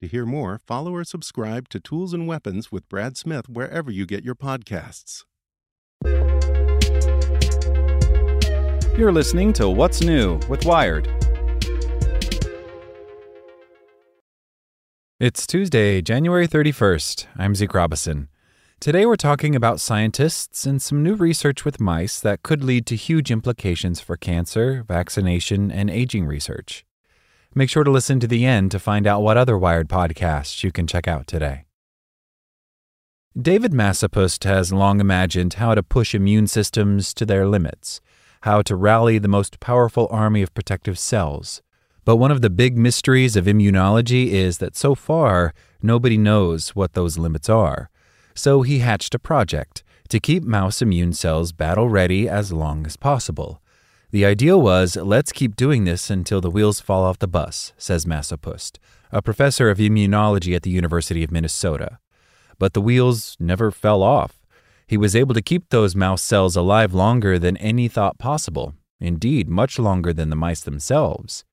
To 0.00 0.08
hear 0.08 0.24
more, 0.24 0.58
follow 0.66 0.94
or 0.94 1.04
subscribe 1.04 1.68
to 1.68 1.78
Tools 1.78 2.14
and 2.14 2.26
Weapons 2.26 2.72
with 2.72 2.88
Brad 2.88 3.18
Smith 3.18 3.50
wherever 3.50 3.90
you 3.90 4.06
get 4.06 4.24
your 4.24 4.34
podcasts. 4.34 5.24
You're 8.96 9.12
listening 9.12 9.52
to 9.54 9.68
What's 9.68 10.00
New 10.00 10.40
with 10.48 10.64
Wired. 10.64 11.06
It's 15.18 15.46
Tuesday, 15.46 16.00
January 16.00 16.48
31st. 16.48 17.26
I'm 17.36 17.54
Zeke 17.54 17.74
Robison. 17.74 18.28
Today 18.80 19.04
we're 19.04 19.16
talking 19.16 19.54
about 19.54 19.80
scientists 19.80 20.64
and 20.64 20.80
some 20.80 21.02
new 21.02 21.14
research 21.14 21.66
with 21.66 21.78
mice 21.78 22.20
that 22.20 22.42
could 22.42 22.64
lead 22.64 22.86
to 22.86 22.96
huge 22.96 23.30
implications 23.30 24.00
for 24.00 24.16
cancer, 24.16 24.82
vaccination, 24.88 25.70
and 25.70 25.90
aging 25.90 26.24
research. 26.24 26.86
Make 27.54 27.70
sure 27.70 27.84
to 27.84 27.90
listen 27.90 28.20
to 28.20 28.26
the 28.26 28.46
end 28.46 28.70
to 28.70 28.78
find 28.78 29.06
out 29.06 29.22
what 29.22 29.36
other 29.36 29.58
Wired 29.58 29.88
podcasts 29.88 30.62
you 30.62 30.70
can 30.70 30.86
check 30.86 31.08
out 31.08 31.26
today. 31.26 31.64
David 33.40 33.72
Masopust 33.72 34.44
has 34.44 34.72
long 34.72 35.00
imagined 35.00 35.54
how 35.54 35.74
to 35.74 35.82
push 35.82 36.14
immune 36.14 36.46
systems 36.46 37.14
to 37.14 37.26
their 37.26 37.46
limits 37.46 38.00
how 38.42 38.62
to 38.62 38.74
rally 38.74 39.18
the 39.18 39.28
most 39.28 39.60
powerful 39.60 40.08
army 40.10 40.42
of 40.42 40.54
protective 40.54 40.98
cells. 40.98 41.62
But 42.04 42.16
one 42.16 42.30
of 42.30 42.40
the 42.40 42.50
big 42.50 42.76
mysteries 42.78 43.36
of 43.36 43.44
immunology 43.44 44.28
is 44.28 44.58
that 44.58 44.76
so 44.76 44.94
far, 44.94 45.52
nobody 45.82 46.16
knows 46.16 46.70
what 46.70 46.94
those 46.94 47.18
limits 47.18 47.48
are. 47.48 47.90
So 48.34 48.62
he 48.62 48.78
hatched 48.78 49.14
a 49.14 49.18
project 49.18 49.84
to 50.08 50.18
keep 50.18 50.42
mouse 50.42 50.80
immune 50.80 51.12
cells 51.12 51.52
battle 51.52 51.88
ready 51.88 52.28
as 52.28 52.52
long 52.52 52.86
as 52.86 52.96
possible. 52.96 53.60
The 54.12 54.24
idea 54.24 54.58
was 54.58 54.96
let's 54.96 55.30
keep 55.30 55.54
doing 55.54 55.84
this 55.84 56.10
until 56.10 56.40
the 56.40 56.50
wheels 56.50 56.80
fall 56.80 57.04
off 57.04 57.20
the 57.20 57.28
bus, 57.28 57.72
says 57.78 58.06
Masopust, 58.06 58.78
a 59.12 59.22
professor 59.22 59.70
of 59.70 59.78
immunology 59.78 60.56
at 60.56 60.62
the 60.62 60.70
University 60.70 61.22
of 61.22 61.30
Minnesota. 61.30 62.00
But 62.58 62.72
the 62.72 62.80
wheels 62.80 63.36
never 63.38 63.70
fell 63.70 64.02
off. 64.02 64.40
He 64.88 64.96
was 64.96 65.14
able 65.14 65.34
to 65.34 65.40
keep 65.40 65.68
those 65.68 65.94
mouse 65.94 66.22
cells 66.22 66.56
alive 66.56 66.92
longer 66.92 67.38
than 67.38 67.56
any 67.58 67.86
thought 67.86 68.18
possible, 68.18 68.74
indeed, 68.98 69.48
much 69.48 69.78
longer 69.78 70.12
than 70.12 70.28
the 70.28 70.34
mice 70.34 70.62
themselves. 70.62 71.44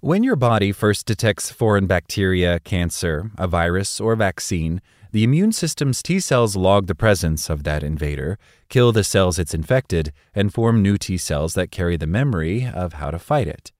When 0.00 0.22
your 0.22 0.36
body 0.36 0.72
first 0.72 1.06
detects 1.06 1.50
foreign 1.50 1.86
bacteria, 1.86 2.60
cancer, 2.60 3.30
a 3.38 3.48
virus, 3.48 3.98
or 3.98 4.14
vaccine, 4.16 4.82
the 5.12 5.24
immune 5.24 5.52
system's 5.52 6.02
T 6.02 6.20
cells 6.20 6.56
log 6.56 6.86
the 6.86 6.94
presence 6.94 7.48
of 7.48 7.64
that 7.64 7.82
invader, 7.82 8.38
kill 8.68 8.92
the 8.92 9.04
cells 9.04 9.38
it's 9.38 9.54
infected, 9.54 10.12
and 10.34 10.52
form 10.52 10.82
new 10.82 10.96
T 10.96 11.16
cells 11.16 11.54
that 11.54 11.70
carry 11.70 11.96
the 11.96 12.06
memory 12.06 12.66
of 12.66 12.94
how 12.94 13.10
to 13.10 13.18
fight 13.18 13.48
it. 13.48 13.72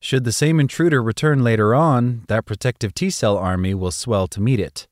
Should 0.00 0.24
the 0.24 0.32
same 0.32 0.58
intruder 0.58 1.00
return 1.00 1.44
later 1.44 1.76
on, 1.76 2.24
that 2.26 2.44
protective 2.44 2.92
T 2.92 3.08
cell 3.08 3.38
army 3.38 3.72
will 3.72 3.92
swell 3.92 4.26
to 4.28 4.40
meet 4.40 4.58
it. 4.58 4.88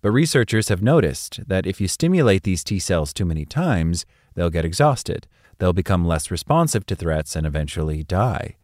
But 0.00 0.12
researchers 0.12 0.68
have 0.68 0.82
noticed 0.82 1.40
that 1.48 1.66
if 1.66 1.80
you 1.80 1.88
stimulate 1.88 2.44
these 2.44 2.62
T 2.62 2.78
cells 2.78 3.12
too 3.12 3.24
many 3.24 3.44
times, 3.44 4.06
they'll 4.34 4.50
get 4.50 4.64
exhausted, 4.64 5.26
they'll 5.58 5.72
become 5.72 6.06
less 6.06 6.30
responsive 6.30 6.86
to 6.86 6.94
threats, 6.94 7.34
and 7.34 7.44
eventually 7.44 8.04
die. 8.04 8.54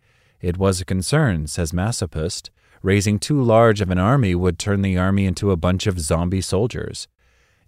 It 0.41 0.57
was 0.57 0.81
a 0.81 0.84
concern, 0.84 1.49
says 1.49 1.73
Masopust. 1.73 2.51
Raising 2.82 3.19
too 3.20 3.41
large 3.41 3.81
of 3.81 3.91
an 3.91 3.98
army 3.98 4.34
would 4.34 4.59
turn 4.59 4.82
the 4.82 4.98
army 4.98 5.25
into 5.25 5.53
a 5.53 5.56
bunch 5.56 5.87
of 5.87 6.00
zombie 6.00 6.41
soldiers. 6.41 7.06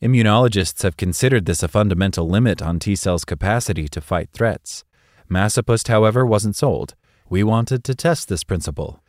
Immunologists 0.02 0.82
have 0.82 0.96
considered 0.96 1.46
this 1.46 1.62
a 1.62 1.68
fundamental 1.68 2.28
limit 2.28 2.60
on 2.60 2.80
T 2.80 2.96
cells' 2.96 3.24
capacity 3.24 3.86
to 3.88 4.00
fight 4.00 4.28
threats. 4.32 4.84
Masopust, 5.30 5.88
however, 5.88 6.26
wasn't 6.26 6.56
sold. 6.56 6.94
We 7.30 7.44
wanted 7.44 7.84
to 7.84 7.94
test 7.94 8.28
this 8.28 8.44
principle. 8.44 9.00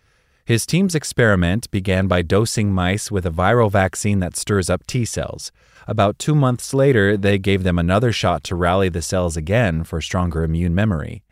His 0.45 0.67
team's 0.67 0.93
experiment 0.93 1.71
began 1.71 2.07
by 2.07 2.21
dosing 2.21 2.71
mice 2.71 3.09
with 3.09 3.25
a 3.25 3.31
viral 3.31 3.71
vaccine 3.71 4.19
that 4.19 4.37
stirs 4.37 4.69
up 4.69 4.85
T 4.85 5.03
cells. 5.03 5.51
About 5.87 6.19
two 6.19 6.35
months 6.35 6.71
later, 6.71 7.17
they 7.17 7.39
gave 7.39 7.63
them 7.63 7.79
another 7.79 8.11
shot 8.11 8.43
to 8.43 8.55
rally 8.55 8.87
the 8.87 9.01
cells 9.01 9.35
again 9.35 9.83
for 9.83 10.01
stronger 10.01 10.43
immune 10.43 10.75
memory. 10.75 11.23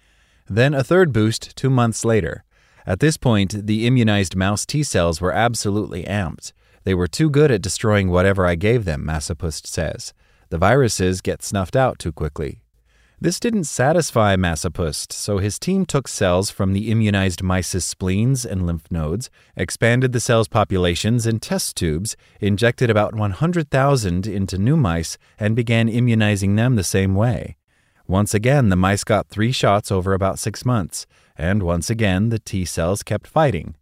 Then 0.50 0.74
a 0.74 0.84
third 0.84 1.14
boost 1.14 1.56
two 1.56 1.70
months 1.70 2.04
later. 2.04 2.43
At 2.86 3.00
this 3.00 3.18
point, 3.18 3.66
the 3.66 3.88
immunized 3.88 4.36
mouse 4.36 4.66
T 4.66 4.84
cells 4.84 5.22
were 5.22 5.32
absolutely 5.32 6.04
amped. 6.04 6.52
They 6.84 6.94
were 6.94 7.08
too 7.08 7.30
good 7.30 7.52
at 7.52 7.62
destroying 7.62 8.10
whatever 8.10 8.46
I 8.46 8.56
gave 8.56 8.86
them, 8.86 9.06
Masopust 9.06 9.68
says. 9.68 10.14
The 10.50 10.58
viruses 10.58 11.22
get 11.22 11.42
snuffed 11.42 11.76
out 11.76 11.98
too 11.98 12.12
quickly. 12.12 12.60
This 13.22 13.40
didn't 13.40 13.64
satisfy 13.64 14.36
Masopust, 14.36 15.14
so 15.14 15.38
his 15.38 15.58
team 15.58 15.86
took 15.86 16.10
cells 16.10 16.50
from 16.50 16.74
the 16.74 16.92
immunized 16.92 17.42
mice's 17.42 17.86
spleens 17.86 18.46
and 18.46 18.68
lymph 18.68 18.92
nodes, 18.92 19.30
expanded 19.56 20.12
the 20.12 20.20
cells' 20.20 20.50
populations 20.50 21.26
in 21.26 21.40
test 21.40 21.78
tubes, 21.78 22.18
injected 22.42 22.90
about 22.90 23.16
100,000 23.16 24.28
into 24.28 24.58
new 24.58 24.76
mice, 24.76 25.18
and 25.40 25.56
began 25.56 25.88
immunizing 25.88 26.58
them 26.58 26.76
the 26.76 26.84
same 26.84 27.16
way. 27.16 27.56
Once 28.14 28.36
again, 28.36 28.70
the 28.70 28.76
mice 28.76 29.04
got 29.04 29.28
three 29.28 29.52
shots 29.52 29.92
over 29.92 30.14
about 30.14 30.38
six 30.38 30.64
months, 30.64 31.08
and 31.36 31.64
once 31.64 31.90
again, 31.90 32.30
the 32.30 32.38
T 32.38 32.64
cells 32.64 33.02
kept 33.02 33.26
fighting. 33.26 33.74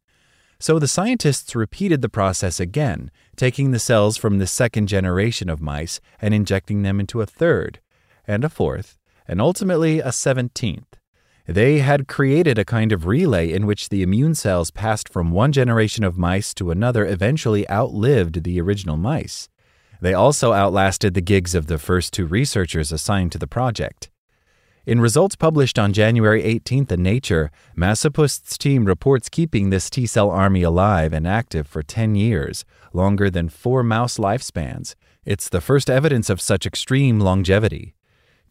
So 0.57 0.79
the 0.79 0.87
scientists 0.87 1.53
repeated 1.53 2.01
the 2.01 2.07
process 2.07 2.57
again, 2.57 3.11
taking 3.35 3.71
the 3.71 3.77
cells 3.77 4.15
from 4.15 4.37
the 4.37 4.47
second 4.47 4.87
generation 4.87 5.49
of 5.49 5.59
mice 5.59 5.99
and 6.21 6.33
injecting 6.33 6.81
them 6.81 6.97
into 6.97 7.19
a 7.19 7.25
third, 7.25 7.81
and 8.25 8.45
a 8.45 8.49
fourth, 8.49 8.97
and 9.27 9.41
ultimately 9.41 9.99
a 9.99 10.11
17th. 10.11 10.93
They 11.45 11.79
had 11.79 12.07
created 12.07 12.57
a 12.57 12.63
kind 12.63 12.93
of 12.93 13.05
relay 13.05 13.51
in 13.51 13.65
which 13.65 13.89
the 13.89 14.01
immune 14.01 14.35
cells 14.35 14.71
passed 14.71 15.09
from 15.09 15.31
one 15.31 15.51
generation 15.51 16.05
of 16.05 16.17
mice 16.17 16.53
to 16.53 16.71
another 16.71 17.05
eventually 17.05 17.69
outlived 17.69 18.45
the 18.45 18.61
original 18.61 18.95
mice. 18.95 19.49
They 19.99 20.13
also 20.13 20.53
outlasted 20.53 21.15
the 21.15 21.21
gigs 21.21 21.53
of 21.53 21.67
the 21.67 21.77
first 21.77 22.13
two 22.13 22.25
researchers 22.25 22.93
assigned 22.93 23.33
to 23.33 23.37
the 23.37 23.45
project. 23.45 24.09
In 24.83 24.99
results 24.99 25.35
published 25.35 25.77
on 25.77 25.93
January 25.93 26.41
18th 26.41 26.91
in 26.91 27.03
Nature, 27.03 27.51
Masopust's 27.77 28.57
team 28.57 28.85
reports 28.85 29.29
keeping 29.29 29.69
this 29.69 29.91
T 29.91 30.07
cell 30.07 30.31
army 30.31 30.63
alive 30.63 31.13
and 31.13 31.27
active 31.27 31.67
for 31.67 31.83
10 31.83 32.15
years, 32.15 32.65
longer 32.91 33.29
than 33.29 33.47
four 33.47 33.83
mouse 33.83 34.17
lifespans. 34.17 34.95
It's 35.23 35.49
the 35.49 35.61
first 35.61 35.87
evidence 35.87 36.31
of 36.31 36.41
such 36.41 36.65
extreme 36.65 37.19
longevity. 37.19 37.93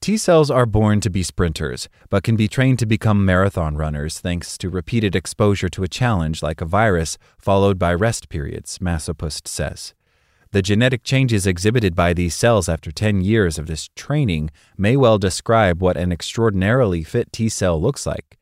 T 0.01 0.17
cells 0.17 0.53
are 0.53 0.67
born 0.67 1.01
to 1.01 1.11
be 1.11 1.25
sprinters, 1.25 1.89
but 2.11 2.23
can 2.23 2.37
be 2.37 2.47
trained 2.47 2.79
to 2.79 2.87
become 2.87 3.25
marathon 3.25 3.77
runners 3.77 4.21
thanks 4.21 4.57
to 4.59 4.71
repeated 4.71 5.17
exposure 5.17 5.69
to 5.71 5.83
a 5.83 5.89
challenge 5.89 6.45
like 6.45 6.61
a 6.61 6.65
virus, 6.65 7.19
followed 7.39 7.77
by 7.77 7.93
rest 7.93 8.29
periods, 8.29 8.79
Masopust 8.79 9.49
says. 9.49 9.95
The 10.53 10.63
genetic 10.63 11.05
changes 11.05 11.47
exhibited 11.47 11.95
by 11.95 12.13
these 12.13 12.35
cells 12.35 12.69
after 12.69 12.91
10 12.91 13.21
years 13.21 13.57
of 13.57 13.69
this 13.69 13.89
training 13.95 14.51
may 14.77 14.97
well 14.97 15.17
describe 15.17 15.81
what 15.81 15.97
an 15.97 16.11
extraordinarily 16.11 17.05
fit 17.05 17.33
T 17.33 17.49
cell 17.49 17.81
looks 17.81 18.05
like. 18.05 18.37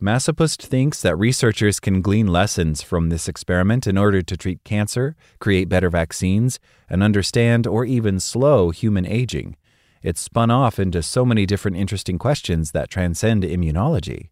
Masopust 0.00 0.60
thinks 0.60 1.00
that 1.02 1.14
researchers 1.14 1.78
can 1.78 2.02
glean 2.02 2.26
lessons 2.26 2.82
from 2.82 3.10
this 3.10 3.28
experiment 3.28 3.86
in 3.86 3.96
order 3.96 4.22
to 4.22 4.36
treat 4.36 4.64
cancer, 4.64 5.14
create 5.38 5.68
better 5.68 5.88
vaccines, 5.88 6.58
and 6.90 7.00
understand 7.00 7.68
or 7.68 7.84
even 7.84 8.18
slow 8.18 8.70
human 8.70 9.06
aging. 9.06 9.54
It's 10.02 10.20
spun 10.20 10.50
off 10.50 10.80
into 10.80 11.00
so 11.00 11.24
many 11.24 11.46
different 11.46 11.76
interesting 11.76 12.18
questions 12.18 12.72
that 12.72 12.90
transcend 12.90 13.44
immunology. 13.44 14.30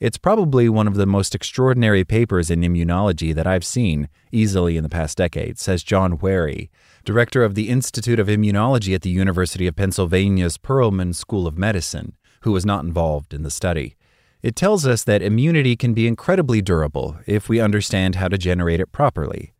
It's 0.00 0.16
probably 0.16 0.68
one 0.68 0.86
of 0.86 0.94
the 0.94 1.06
most 1.06 1.34
extraordinary 1.34 2.04
papers 2.04 2.50
in 2.50 2.60
immunology 2.60 3.34
that 3.34 3.48
I've 3.48 3.64
seen 3.64 4.08
easily 4.30 4.76
in 4.76 4.84
the 4.84 4.88
past 4.88 5.18
decade, 5.18 5.58
says 5.58 5.82
John 5.82 6.18
Wherry, 6.18 6.70
director 7.04 7.42
of 7.42 7.56
the 7.56 7.68
Institute 7.68 8.20
of 8.20 8.28
Immunology 8.28 8.94
at 8.94 9.02
the 9.02 9.10
University 9.10 9.66
of 9.66 9.74
Pennsylvania's 9.74 10.56
Perelman 10.56 11.16
School 11.16 11.48
of 11.48 11.58
Medicine, 11.58 12.16
who 12.42 12.52
was 12.52 12.64
not 12.64 12.84
involved 12.84 13.34
in 13.34 13.42
the 13.42 13.50
study. 13.50 13.96
It 14.40 14.54
tells 14.54 14.86
us 14.86 15.02
that 15.02 15.20
immunity 15.20 15.74
can 15.74 15.94
be 15.94 16.06
incredibly 16.06 16.62
durable 16.62 17.16
if 17.26 17.48
we 17.48 17.58
understand 17.58 18.14
how 18.14 18.28
to 18.28 18.38
generate 18.38 18.78
it 18.78 18.92
properly. 18.92 19.52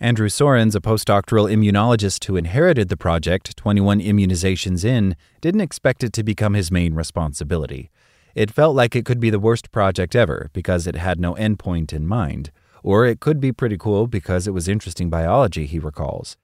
Andrew 0.00 0.28
Soerens, 0.28 0.74
a 0.74 0.80
postdoctoral 0.80 1.52
immunologist 1.52 2.24
who 2.24 2.36
inherited 2.36 2.88
the 2.88 2.96
project 2.96 3.56
21 3.56 4.00
immunizations 4.00 4.84
in, 4.84 5.14
didn't 5.40 5.60
expect 5.60 6.02
it 6.02 6.12
to 6.14 6.24
become 6.24 6.54
his 6.54 6.72
main 6.72 6.94
responsibility. 6.94 7.90
It 8.38 8.52
felt 8.52 8.76
like 8.76 8.94
it 8.94 9.04
could 9.04 9.18
be 9.18 9.30
the 9.30 9.40
worst 9.40 9.72
project 9.72 10.14
ever 10.14 10.48
because 10.52 10.86
it 10.86 10.94
had 10.94 11.18
no 11.18 11.34
endpoint 11.34 11.92
in 11.92 12.06
mind, 12.06 12.52
or 12.84 13.04
it 13.04 13.18
could 13.18 13.40
be 13.40 13.50
pretty 13.50 13.76
cool 13.76 14.06
because 14.06 14.46
it 14.46 14.52
was 14.54 14.68
interesting 14.68 15.10
biology, 15.10 15.66
he 15.66 15.80
recalls. 15.80 16.36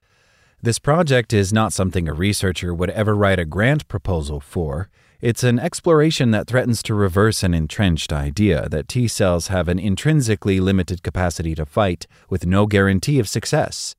This 0.61 0.77
project 0.77 1.31
is 1.31 1.53
not 1.53 1.71
something 1.71 2.09
a 2.09 2.13
researcher 2.13 2.73
would 2.73 2.89
ever 2.89 3.15
write 3.15 3.39
a 3.39 3.45
grant 3.45 3.87
proposal 3.87 4.41
for. 4.41 4.89
It's 5.21 5.41
an 5.41 5.57
exploration 5.57 6.31
that 6.31 6.47
threatens 6.47 6.83
to 6.83 6.93
reverse 6.93 7.43
an 7.43 7.53
entrenched 7.53 8.11
idea 8.11 8.67
that 8.67 8.89
T 8.89 9.07
cells 9.07 9.47
have 9.47 9.69
an 9.69 9.79
intrinsically 9.79 10.59
limited 10.59 11.01
capacity 11.01 11.55
to 11.55 11.65
fight 11.65 12.07
with 12.29 12.45
no 12.45 12.65
guarantee 12.65 13.19
of 13.19 13.29
success. 13.29 13.95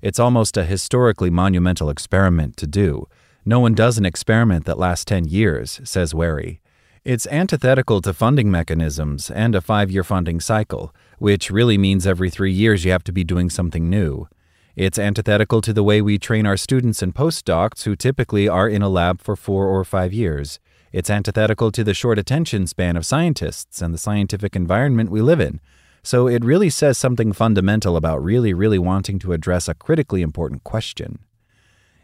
It's 0.00 0.20
almost 0.20 0.56
a 0.56 0.62
historically 0.62 1.30
monumental 1.30 1.90
experiment 1.90 2.56
to 2.58 2.68
do. 2.68 3.08
No 3.44 3.58
one 3.58 3.74
does 3.74 3.98
an 3.98 4.06
experiment 4.06 4.66
that 4.66 4.78
lasts 4.78 5.04
10 5.04 5.24
years, 5.24 5.80
says 5.82 6.14
Wherry. 6.14 6.59
It's 7.02 7.26
antithetical 7.28 8.02
to 8.02 8.12
funding 8.12 8.50
mechanisms 8.50 9.30
and 9.30 9.54
a 9.54 9.62
five 9.62 9.90
year 9.90 10.04
funding 10.04 10.38
cycle, 10.38 10.94
which 11.18 11.50
really 11.50 11.78
means 11.78 12.06
every 12.06 12.28
three 12.28 12.52
years 12.52 12.84
you 12.84 12.92
have 12.92 13.04
to 13.04 13.12
be 13.12 13.24
doing 13.24 13.48
something 13.48 13.88
new. 13.88 14.28
It's 14.76 14.98
antithetical 14.98 15.62
to 15.62 15.72
the 15.72 15.82
way 15.82 16.02
we 16.02 16.18
train 16.18 16.44
our 16.44 16.58
students 16.58 17.00
and 17.00 17.14
postdocs 17.14 17.84
who 17.84 17.96
typically 17.96 18.48
are 18.48 18.68
in 18.68 18.82
a 18.82 18.90
lab 18.90 19.22
for 19.22 19.34
four 19.34 19.66
or 19.66 19.82
five 19.82 20.12
years. 20.12 20.60
It's 20.92 21.08
antithetical 21.08 21.72
to 21.72 21.82
the 21.82 21.94
short 21.94 22.18
attention 22.18 22.66
span 22.66 22.98
of 22.98 23.06
scientists 23.06 23.80
and 23.80 23.94
the 23.94 23.98
scientific 23.98 24.54
environment 24.54 25.10
we 25.10 25.22
live 25.22 25.40
in. 25.40 25.60
So 26.02 26.26
it 26.26 26.44
really 26.44 26.68
says 26.68 26.98
something 26.98 27.32
fundamental 27.32 27.96
about 27.96 28.22
really, 28.22 28.52
really 28.52 28.78
wanting 28.78 29.18
to 29.20 29.32
address 29.32 29.68
a 29.68 29.74
critically 29.74 30.20
important 30.20 30.64
question. 30.64 31.20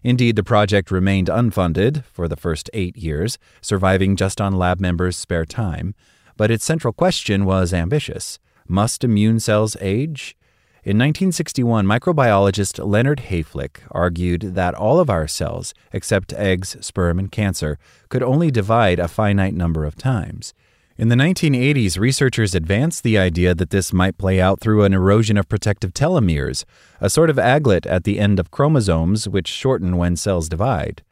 Indeed, 0.06 0.36
the 0.36 0.44
project 0.44 0.92
remained 0.92 1.26
unfunded 1.26 2.04
for 2.04 2.28
the 2.28 2.36
first 2.36 2.70
eight 2.72 2.96
years, 2.96 3.38
surviving 3.60 4.14
just 4.14 4.40
on 4.40 4.56
lab 4.56 4.78
members' 4.78 5.16
spare 5.16 5.44
time. 5.44 5.96
But 6.36 6.48
its 6.48 6.64
central 6.64 6.92
question 6.92 7.44
was 7.44 7.74
ambitious 7.74 8.38
Must 8.68 9.02
immune 9.02 9.40
cells 9.40 9.76
age? 9.80 10.36
In 10.84 10.96
1961, 10.96 11.86
microbiologist 11.86 12.86
Leonard 12.86 13.22
Hayflick 13.30 13.80
argued 13.90 14.54
that 14.54 14.76
all 14.76 15.00
of 15.00 15.10
our 15.10 15.26
cells, 15.26 15.74
except 15.92 16.32
eggs, 16.34 16.76
sperm, 16.80 17.18
and 17.18 17.32
cancer, 17.32 17.76
could 18.08 18.22
only 18.22 18.52
divide 18.52 19.00
a 19.00 19.08
finite 19.08 19.54
number 19.54 19.84
of 19.84 19.96
times. 19.96 20.54
In 20.98 21.08
the 21.08 21.14
1980s, 21.14 21.98
researchers 21.98 22.54
advanced 22.54 23.02
the 23.02 23.19
idea 23.19 23.54
that 23.54 23.69
this 23.69 23.93
might 23.93 24.16
play 24.16 24.40
out 24.40 24.60
through 24.60 24.82
an 24.82 24.94
erosion 24.94 25.37
of 25.37 25.46
protective 25.46 25.93
telomeres, 25.93 26.64
a 27.02 27.10
sort 27.10 27.28
of 27.28 27.37
aglet 27.37 27.84
at 27.84 28.04
the 28.04 28.19
end 28.19 28.40
of 28.40 28.50
chromosomes 28.50 29.28
which 29.28 29.46
shorten 29.46 29.98
when 29.98 30.16
cells 30.16 30.48
divide. 30.48 31.02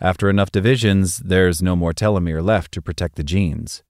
After 0.00 0.28
enough 0.28 0.50
divisions, 0.50 1.18
there's 1.18 1.62
no 1.62 1.76
more 1.76 1.92
telomere 1.92 2.42
left 2.42 2.72
to 2.72 2.82
protect 2.82 3.14
the 3.14 3.22
genes. 3.22 3.84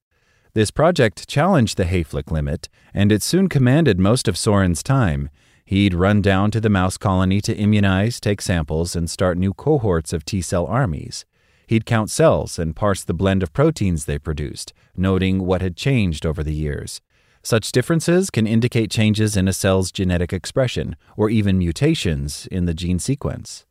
This 0.53 0.69
project 0.69 1.27
challenged 1.27 1.77
the 1.77 1.85
Hayflick 1.85 2.29
limit, 2.29 2.69
and 2.93 3.11
it 3.11 3.23
soon 3.23 3.49
commanded 3.49 3.99
most 3.99 4.27
of 4.27 4.37
Soren's 4.37 4.83
time. 4.83 5.31
He'd 5.65 5.95
run 5.95 6.21
down 6.21 6.51
to 6.51 6.61
the 6.61 6.69
mouse 6.69 6.97
colony 6.97 7.41
to 7.41 7.55
immunize, 7.55 8.19
take 8.19 8.43
samples, 8.43 8.95
and 8.95 9.09
start 9.09 9.35
new 9.35 9.55
cohorts 9.55 10.13
of 10.13 10.25
T 10.25 10.41
cell 10.41 10.67
armies. 10.67 11.25
He'd 11.69 11.85
count 11.85 12.09
cells 12.09 12.57
and 12.57 12.75
parse 12.75 13.03
the 13.03 13.13
blend 13.13 13.43
of 13.43 13.53
proteins 13.53 14.05
they 14.05 14.17
produced, 14.17 14.73
noting 14.97 15.45
what 15.45 15.61
had 15.61 15.77
changed 15.77 16.25
over 16.25 16.41
the 16.43 16.51
years. 16.51 16.99
Such 17.43 17.71
differences 17.71 18.31
can 18.31 18.47
indicate 18.47 18.89
changes 18.89 19.37
in 19.37 19.47
a 19.47 19.53
cell's 19.53 19.91
genetic 19.91 20.33
expression, 20.33 20.95
or 21.15 21.29
even 21.29 21.59
mutations 21.59 22.47
in 22.47 22.65
the 22.65 22.73
gene 22.73 22.97
sequence. 22.97 23.67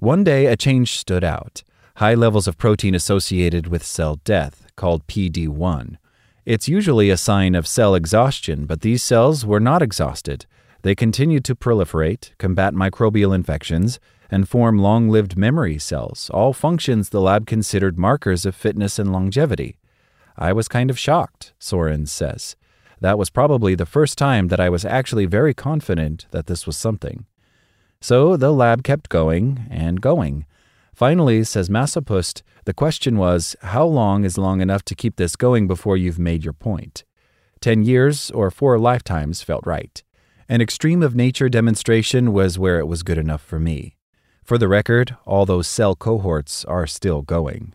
One 0.00 0.24
day, 0.24 0.46
a 0.46 0.56
change 0.56 0.98
stood 0.98 1.22
out 1.22 1.62
high 1.96 2.14
levels 2.14 2.48
of 2.48 2.56
protein 2.56 2.94
associated 2.94 3.66
with 3.66 3.84
cell 3.84 4.20
death, 4.24 4.66
called 4.74 5.06
PD1. 5.06 5.98
It's 6.46 6.66
usually 6.66 7.10
a 7.10 7.18
sign 7.18 7.54
of 7.54 7.66
cell 7.66 7.94
exhaustion, 7.94 8.64
but 8.64 8.80
these 8.80 9.02
cells 9.02 9.44
were 9.44 9.60
not 9.60 9.82
exhausted. 9.82 10.46
They 10.80 10.94
continued 10.94 11.44
to 11.44 11.54
proliferate, 11.54 12.30
combat 12.38 12.72
microbial 12.72 13.34
infections, 13.34 14.00
and 14.30 14.48
form 14.48 14.78
long 14.78 15.08
lived 15.08 15.36
memory 15.36 15.78
cells, 15.78 16.30
all 16.34 16.52
functions 16.52 17.08
the 17.08 17.20
lab 17.20 17.46
considered 17.46 17.98
markers 17.98 18.44
of 18.44 18.54
fitness 18.54 18.98
and 18.98 19.12
longevity. 19.12 19.78
I 20.36 20.52
was 20.52 20.68
kind 20.68 20.90
of 20.90 20.98
shocked, 20.98 21.52
Soerens 21.58 22.10
says. 22.10 22.56
That 23.00 23.18
was 23.18 23.30
probably 23.30 23.74
the 23.74 23.86
first 23.86 24.18
time 24.18 24.48
that 24.48 24.60
I 24.60 24.68
was 24.68 24.84
actually 24.84 25.26
very 25.26 25.54
confident 25.54 26.26
that 26.30 26.46
this 26.46 26.66
was 26.66 26.76
something. 26.76 27.26
So 28.00 28.36
the 28.36 28.52
lab 28.52 28.84
kept 28.84 29.08
going 29.08 29.66
and 29.70 30.00
going. 30.00 30.46
Finally, 30.94 31.44
says 31.44 31.68
Masopust, 31.68 32.42
the 32.64 32.74
question 32.74 33.18
was 33.18 33.56
how 33.62 33.84
long 33.84 34.24
is 34.24 34.38
long 34.38 34.60
enough 34.60 34.84
to 34.84 34.94
keep 34.94 35.16
this 35.16 35.36
going 35.36 35.66
before 35.66 35.96
you've 35.96 36.18
made 36.18 36.44
your 36.44 36.52
point? 36.52 37.04
Ten 37.60 37.82
years 37.82 38.30
or 38.30 38.50
four 38.50 38.78
lifetimes 38.78 39.42
felt 39.42 39.66
right. 39.66 40.02
An 40.48 40.60
extreme 40.60 41.02
of 41.02 41.14
nature 41.14 41.48
demonstration 41.48 42.32
was 42.32 42.58
where 42.58 42.78
it 42.78 42.86
was 42.86 43.02
good 43.02 43.18
enough 43.18 43.42
for 43.42 43.58
me. 43.58 43.97
For 44.48 44.56
the 44.56 44.66
record, 44.66 45.14
all 45.26 45.44
those 45.44 45.68
cell 45.68 45.94
cohorts 45.94 46.64
are 46.64 46.86
still 46.86 47.20
going. 47.20 47.74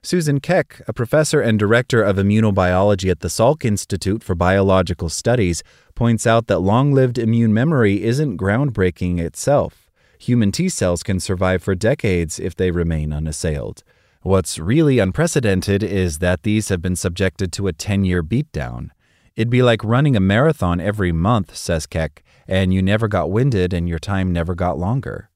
Susan 0.00 0.38
Kaech, 0.38 0.80
a 0.86 0.92
professor 0.92 1.40
and 1.40 1.58
director 1.58 2.04
of 2.04 2.18
immunobiology 2.18 3.10
at 3.10 3.18
the 3.18 3.26
Salk 3.26 3.64
Institute 3.64 4.22
for 4.22 4.36
Biological 4.36 5.08
Studies, 5.08 5.64
points 5.96 6.24
out 6.24 6.46
that 6.46 6.60
long 6.60 6.92
lived 6.92 7.18
immune 7.18 7.52
memory 7.52 8.04
isn't 8.04 8.38
groundbreaking 8.38 9.18
itself. 9.18 9.90
Human 10.20 10.52
T 10.52 10.68
cells 10.68 11.02
can 11.02 11.18
survive 11.18 11.64
for 11.64 11.74
decades 11.74 12.38
if 12.38 12.54
they 12.54 12.70
remain 12.70 13.12
unassailed. 13.12 13.82
What's 14.22 14.56
really 14.56 15.00
unprecedented 15.00 15.82
is 15.82 16.20
that 16.20 16.44
these 16.44 16.68
have 16.68 16.80
been 16.80 16.94
subjected 16.94 17.50
to 17.54 17.66
a 17.66 17.72
10 17.72 18.04
year 18.04 18.22
beatdown. 18.22 18.90
It'd 19.34 19.50
be 19.50 19.64
like 19.64 19.82
running 19.82 20.14
a 20.14 20.20
marathon 20.20 20.80
every 20.80 21.10
month, 21.10 21.56
says 21.56 21.88
Kaech, 21.88 22.18
and 22.46 22.72
you 22.72 22.82
never 22.82 23.08
got 23.08 23.32
winded 23.32 23.72
and 23.72 23.88
your 23.88 23.98
time 23.98 24.32
never 24.32 24.54
got 24.54 24.78
longer. 24.78 25.28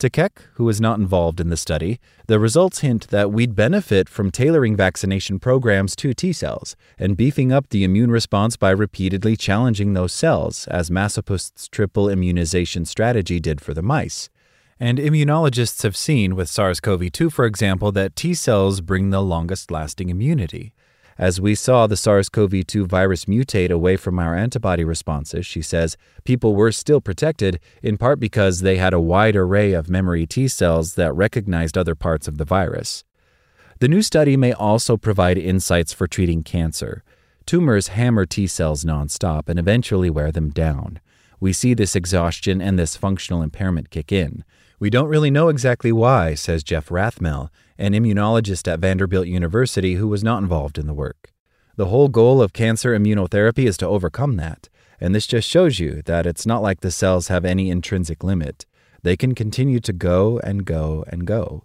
To 0.00 0.10
Kaech, 0.10 0.42
who 0.54 0.64
was 0.64 0.78
not 0.78 0.98
involved 0.98 1.40
in 1.40 1.48
the 1.48 1.56
study, 1.56 2.00
the 2.26 2.38
results 2.38 2.80
hint 2.80 3.08
that 3.08 3.32
we'd 3.32 3.54
benefit 3.54 4.10
from 4.10 4.30
tailoring 4.30 4.76
vaccination 4.76 5.38
programs 5.38 5.96
to 5.96 6.12
T 6.12 6.34
cells 6.34 6.76
and 6.98 7.16
beefing 7.16 7.50
up 7.50 7.70
the 7.70 7.82
immune 7.82 8.10
response 8.10 8.58
by 8.58 8.70
repeatedly 8.70 9.36
challenging 9.36 9.94
those 9.94 10.12
cells, 10.12 10.68
as 10.68 10.90
Masopust's 10.90 11.66
triple 11.66 12.10
immunization 12.10 12.84
strategy 12.84 13.40
did 13.40 13.62
for 13.62 13.72
the 13.72 13.80
mice. 13.80 14.28
And 14.78 14.98
immunologists 14.98 15.82
have 15.82 15.96
seen 15.96 16.36
with 16.36 16.50
SARS 16.50 16.80
CoV 16.80 17.10
2, 17.10 17.30
for 17.30 17.46
example, 17.46 17.90
that 17.92 18.14
T 18.14 18.34
cells 18.34 18.82
bring 18.82 19.08
the 19.08 19.22
longest 19.22 19.70
lasting 19.70 20.10
immunity. 20.10 20.74
As 21.18 21.40
we 21.40 21.54
saw 21.54 21.86
the 21.86 21.96
SARS 21.96 22.28
CoV 22.28 22.66
2 22.66 22.86
virus 22.86 23.24
mutate 23.24 23.70
away 23.70 23.96
from 23.96 24.18
our 24.18 24.36
antibody 24.36 24.84
responses, 24.84 25.46
she 25.46 25.62
says, 25.62 25.96
people 26.24 26.54
were 26.54 26.70
still 26.70 27.00
protected, 27.00 27.58
in 27.82 27.96
part 27.96 28.20
because 28.20 28.60
they 28.60 28.76
had 28.76 28.92
a 28.92 29.00
wide 29.00 29.34
array 29.34 29.72
of 29.72 29.88
memory 29.88 30.26
T 30.26 30.46
cells 30.46 30.94
that 30.96 31.14
recognized 31.14 31.78
other 31.78 31.94
parts 31.94 32.28
of 32.28 32.36
the 32.36 32.44
virus. 32.44 33.02
The 33.78 33.88
new 33.88 34.02
study 34.02 34.36
may 34.36 34.52
also 34.52 34.98
provide 34.98 35.38
insights 35.38 35.94
for 35.94 36.06
treating 36.06 36.42
cancer. 36.42 37.02
Tumors 37.46 37.88
hammer 37.88 38.26
T 38.26 38.46
cells 38.46 38.84
nonstop 38.84 39.48
and 39.48 39.58
eventually 39.58 40.10
wear 40.10 40.30
them 40.30 40.50
down. 40.50 41.00
We 41.40 41.54
see 41.54 41.72
this 41.72 41.96
exhaustion 41.96 42.60
and 42.60 42.78
this 42.78 42.96
functional 42.96 43.40
impairment 43.40 43.88
kick 43.88 44.12
in. 44.12 44.44
We 44.78 44.90
don't 44.90 45.08
really 45.08 45.30
know 45.30 45.48
exactly 45.48 45.90
why, 45.90 46.34
says 46.34 46.62
Jeff 46.62 46.90
Rathmell, 46.90 47.48
an 47.78 47.94
immunologist 47.94 48.70
at 48.70 48.78
Vanderbilt 48.78 49.26
University 49.26 49.94
who 49.94 50.06
was 50.06 50.22
not 50.22 50.42
involved 50.42 50.76
in 50.76 50.86
the 50.86 50.92
work. 50.92 51.32
The 51.76 51.86
whole 51.86 52.08
goal 52.08 52.42
of 52.42 52.52
cancer 52.52 52.96
immunotherapy 52.98 53.66
is 53.66 53.78
to 53.78 53.86
overcome 53.86 54.36
that, 54.36 54.68
and 55.00 55.14
this 55.14 55.26
just 55.26 55.48
shows 55.48 55.78
you 55.78 56.02
that 56.04 56.26
it's 56.26 56.44
not 56.44 56.62
like 56.62 56.80
the 56.80 56.90
cells 56.90 57.28
have 57.28 57.44
any 57.44 57.70
intrinsic 57.70 58.22
limit. 58.22 58.66
They 59.02 59.16
can 59.16 59.34
continue 59.34 59.80
to 59.80 59.92
go 59.94 60.40
and 60.40 60.66
go 60.66 61.04
and 61.08 61.26
go. 61.26 61.64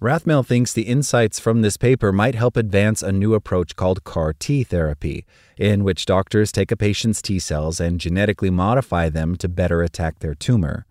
Rathmell 0.00 0.46
thinks 0.46 0.72
the 0.72 0.82
insights 0.82 1.40
from 1.40 1.62
this 1.62 1.76
paper 1.76 2.12
might 2.12 2.34
help 2.34 2.56
advance 2.56 3.02
a 3.02 3.12
new 3.12 3.34
approach 3.34 3.74
called 3.76 4.04
CAR 4.04 4.32
T 4.32 4.62
therapy, 4.62 5.26
in 5.58 5.82
which 5.82 6.06
doctors 6.06 6.52
take 6.52 6.70
a 6.70 6.76
patient's 6.76 7.20
T 7.20 7.38
cells 7.38 7.80
and 7.80 8.00
genetically 8.00 8.50
modify 8.50 9.08
them 9.08 9.36
to 9.36 9.48
better 9.48 9.82
attack 9.82 10.20
their 10.20 10.34
tumor. 10.34 10.86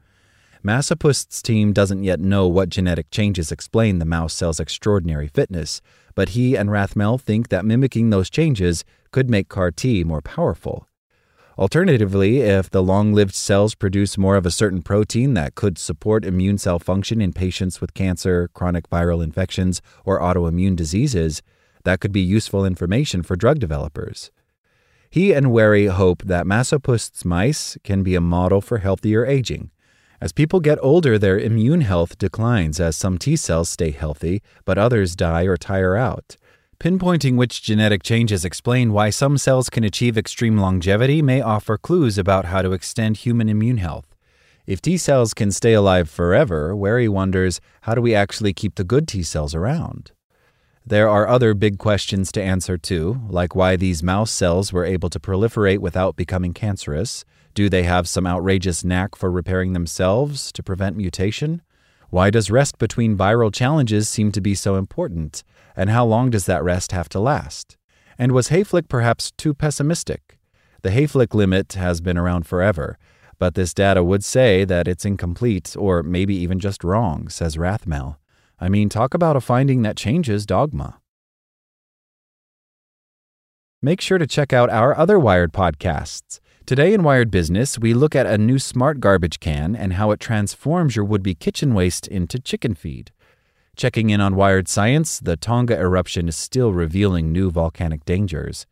Masopust's 0.64 1.42
team 1.42 1.72
doesn't 1.72 2.04
yet 2.04 2.20
know 2.20 2.46
what 2.46 2.68
genetic 2.68 3.10
changes 3.12 3.50
explain 3.50 4.00
the 4.00 4.06
mouse 4.06 4.34
cell's 4.34 4.60
extraordinary 4.60 5.28
fitness, 5.28 5.82
but 6.16 6.30
he 6.30 6.58
and 6.58 6.70
Rathmell 6.70 7.20
think 7.20 7.48
that 7.48 7.64
mimicking 7.64 8.10
those 8.10 8.30
changes 8.30 8.84
could 9.12 9.30
make 9.30 9.48
CAR 9.48 9.72
T 9.72 10.04
more 10.04 10.22
powerful. 10.22 10.86
Alternatively, 11.58 12.40
if 12.40 12.70
the 12.70 12.84
long 12.84 13.14
lived 13.14 13.36
cells 13.36 13.74
produce 13.74 14.18
more 14.18 14.36
of 14.36 14.46
a 14.46 14.52
certain 14.52 14.82
protein 14.82 15.34
that 15.34 15.56
could 15.56 15.78
support 15.78 16.26
immune 16.26 16.58
cell 16.58 16.80
function 16.80 17.22
in 17.22 17.32
patients 17.32 17.80
with 17.80 17.94
cancer, 17.94 18.50
chronic 18.54 18.90
viral 18.90 19.24
infections, 19.24 19.82
or 20.06 20.20
autoimmune 20.20 20.76
diseases, 20.76 21.42
that 21.86 22.02
could 22.02 22.12
be 22.12 22.22
useful 22.22 22.66
information 22.66 23.24
for 23.24 23.38
drug 23.38 23.60
developers. 23.60 24.30
He 25.10 25.34
and 25.34 25.52
Wherry 25.52 25.88
hope 25.88 26.24
that 26.24 26.46
Masopust's 26.46 27.24
mice 27.24 27.78
can 27.84 28.04
be 28.04 28.16
a 28.16 28.22
model 28.22 28.60
for 28.62 28.80
healthier 28.80 29.26
aging. 29.26 29.72
As 30.22 30.34
people 30.34 30.60
get 30.60 30.78
older, 30.82 31.18
their 31.18 31.40
immune 31.40 31.80
health 31.80 32.18
declines 32.18 32.82
as 32.82 32.98
some 32.98 33.18
T 33.18 33.38
cells 33.38 33.70
stay 33.70 33.92
healthy, 33.92 34.42
but 34.66 34.78
others 34.78 35.16
die 35.16 35.44
or 35.44 35.56
tire 35.56 35.96
out. 35.96 36.36
Pinpointing 36.78 37.38
which 37.38 37.62
genetic 37.62 38.04
changes 38.04 38.44
explain 38.44 38.92
why 38.92 39.12
some 39.12 39.38
cells 39.38 39.70
can 39.70 39.86
achieve 39.86 40.18
extreme 40.18 40.58
longevity 40.58 41.22
may 41.22 41.40
offer 41.40 41.78
clues 41.78 42.18
about 42.18 42.46
how 42.46 42.62
to 42.62 42.74
extend 42.74 43.18
human 43.18 43.48
immune 43.48 43.78
health. 43.78 44.14
If 44.68 44.82
T 44.82 44.98
cells 44.98 45.34
can 45.34 45.52
stay 45.52 45.74
alive 45.74 46.10
forever, 46.10 46.76
Wherry 46.76 47.08
wonders 47.08 47.62
how 47.82 47.96
do 47.96 48.02
we 48.02 48.14
actually 48.14 48.54
keep 48.54 48.76
the 48.76 48.84
good 48.84 49.08
T 49.08 49.24
cells 49.24 49.56
around? 49.56 50.12
There 50.86 51.08
are 51.08 51.28
other 51.28 51.54
big 51.54 51.78
questions 51.78 52.30
to 52.34 52.44
answer 52.44 52.78
too, 52.78 53.22
like 53.30 53.56
why 53.56 53.78
these 53.78 54.04
mouse 54.04 54.32
cells 54.32 54.74
were 54.74 54.86
able 54.86 55.10
to 55.12 55.20
proliferate 55.20 55.80
without 55.80 56.18
becoming 56.18 56.54
cancerous. 56.54 57.24
Do 57.54 57.70
they 57.70 57.84
have 57.84 58.08
some 58.08 58.28
outrageous 58.28 58.84
knack 58.84 59.16
for 59.16 59.32
repairing 59.32 59.74
themselves 59.74 60.52
to 60.54 60.64
prevent 60.64 60.96
mutation? 60.96 61.62
Why 62.10 62.30
does 62.30 62.50
rest 62.50 62.78
between 62.78 63.18
viral 63.18 63.54
challenges 63.54 64.10
seem 64.10 64.32
to 64.32 64.42
be 64.42 64.56
so 64.56 64.76
important? 64.76 65.44
And 65.76 65.90
how 65.90 66.06
long 66.06 66.30
does 66.30 66.46
that 66.46 66.64
rest 66.64 66.92
have 66.92 67.10
to 67.10 67.20
last? 67.20 67.78
And 68.18 68.32
was 68.32 68.50
Hayflick 68.50 68.88
perhaps 68.88 69.32
too 69.32 69.54
pessimistic? 69.54 70.38
The 70.82 70.90
Hayflick 70.90 71.34
limit 71.34 71.74
has 71.74 72.02
been 72.02 72.18
around 72.18 72.48
forever, 72.48 72.98
but 73.38 73.56
this 73.56 73.74
data 73.74 74.04
would 74.04 74.24
say 74.24 74.66
that 74.66 74.88
it's 74.88 75.06
incomplete 75.06 75.76
or 75.78 76.04
maybe 76.04 76.36
even 76.36 76.60
just 76.60 76.84
wrong, 76.84 77.30
says 77.30 77.58
Rathmell. 77.58 78.18
I 78.60 78.70
mean, 78.70 78.90
talk 78.90 79.14
about 79.14 79.38
a 79.38 79.42
finding 79.42 79.84
that 79.84 79.96
changes 79.96 80.46
dogma. 80.46 81.00
Make 83.82 84.02
sure 84.02 84.18
to 84.18 84.28
check 84.28 84.52
out 84.52 84.70
our 84.70 84.98
other 84.98 85.18
Wired 85.18 85.54
podcasts. 85.54 86.42
Today 86.70 86.94
in 86.94 87.02
Wired 87.02 87.32
Business, 87.32 87.80
we 87.80 87.96
look 87.96 88.16
at 88.16 88.28
a 88.28 88.38
new 88.38 88.60
smart 88.60 89.00
garbage 89.00 89.40
can 89.40 89.76
and 89.76 89.94
how 89.94 90.12
it 90.12 90.20
transforms 90.20 90.96
your 90.96 91.04
would 91.04 91.24
be 91.24 91.34
kitchen 91.34 91.74
waste 91.74 92.08
into 92.08 92.38
chicken 92.38 92.76
feed. 92.76 93.10
Checking 93.76 94.12
in 94.12 94.22
on 94.22 94.36
Wired 94.36 94.68
Science, 94.68 95.20
the 95.20 95.36
Tonga 95.36 95.76
eruption 95.76 96.28
is 96.28 96.36
still 96.36 96.72
revealing 96.72 97.32
new 97.32 97.50
volcanic 97.50 98.06
dangers. 98.06 98.68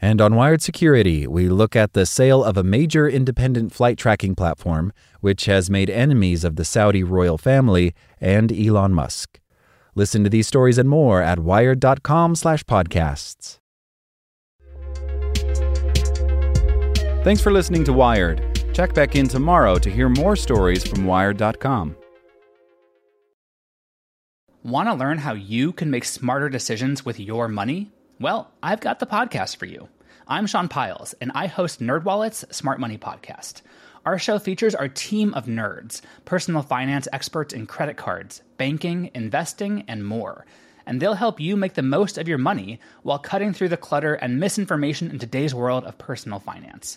And 0.00 0.20
on 0.20 0.36
Wired 0.36 0.62
Security, 0.62 1.26
we 1.26 1.48
look 1.48 1.74
at 1.74 1.92
the 1.92 2.06
sale 2.06 2.44
of 2.44 2.56
a 2.56 2.62
major 2.62 3.08
independent 3.08 3.72
flight 3.72 3.98
tracking 3.98 4.36
platform, 4.36 4.92
which 5.20 5.46
has 5.46 5.68
made 5.68 5.90
enemies 5.90 6.44
of 6.44 6.54
the 6.54 6.64
Saudi 6.64 7.02
royal 7.02 7.36
family 7.36 7.96
and 8.20 8.52
Elon 8.52 8.94
Musk. 8.94 9.40
Listen 9.96 10.22
to 10.22 10.30
these 10.30 10.46
stories 10.46 10.78
and 10.78 10.88
more 10.88 11.20
at 11.20 11.40
wired.com/podcasts. 11.40 13.59
Thanks 17.22 17.42
for 17.42 17.52
listening 17.52 17.84
to 17.84 17.92
Wired. 17.92 18.40
Check 18.72 18.94
back 18.94 19.14
in 19.14 19.28
tomorrow 19.28 19.76
to 19.76 19.90
hear 19.90 20.08
more 20.08 20.36
stories 20.36 20.86
from 20.86 21.04
wired.com. 21.04 21.94
Want 24.62 24.88
to 24.88 24.94
learn 24.94 25.18
how 25.18 25.34
you 25.34 25.74
can 25.74 25.90
make 25.90 26.06
smarter 26.06 26.48
decisions 26.48 27.04
with 27.04 27.20
your 27.20 27.46
money? 27.46 27.90
Well, 28.18 28.50
I've 28.62 28.80
got 28.80 29.00
the 29.00 29.06
podcast 29.06 29.56
for 29.56 29.66
you. 29.66 29.90
I'm 30.28 30.46
Sean 30.46 30.66
Pyles, 30.68 31.12
and 31.20 31.30
I 31.34 31.46
host 31.46 31.80
NerdWallet's 31.80 32.56
Smart 32.56 32.80
Money 32.80 32.96
Podcast. 32.96 33.60
Our 34.06 34.18
show 34.18 34.38
features 34.38 34.74
our 34.74 34.88
team 34.88 35.34
of 35.34 35.44
nerds, 35.44 36.00
personal 36.24 36.62
finance 36.62 37.06
experts 37.12 37.52
in 37.52 37.66
credit 37.66 37.98
cards, 37.98 38.40
banking, 38.56 39.10
investing, 39.12 39.84
and 39.86 40.06
more. 40.06 40.46
And 40.86 41.02
they'll 41.02 41.12
help 41.12 41.38
you 41.38 41.54
make 41.54 41.74
the 41.74 41.82
most 41.82 42.16
of 42.16 42.28
your 42.28 42.38
money 42.38 42.80
while 43.02 43.18
cutting 43.18 43.52
through 43.52 43.68
the 43.68 43.76
clutter 43.76 44.14
and 44.14 44.40
misinformation 44.40 45.10
in 45.10 45.18
today's 45.18 45.54
world 45.54 45.84
of 45.84 45.98
personal 45.98 46.38
finance. 46.38 46.96